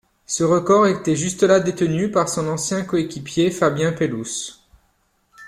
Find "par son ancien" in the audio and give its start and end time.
2.09-2.83